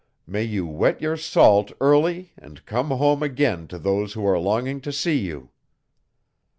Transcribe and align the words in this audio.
May 0.25 0.41
you 0.41 0.65
wet 0.65 0.99
your 0.99 1.15
salt 1.15 1.73
early 1.79 2.33
and 2.35 2.65
come 2.65 2.87
home 2.89 3.21
again 3.21 3.67
to 3.67 3.77
those 3.77 4.13
who 4.13 4.25
are 4.25 4.39
longing 4.39 4.81
to 4.81 4.91
see 4.91 5.19
you. 5.19 5.51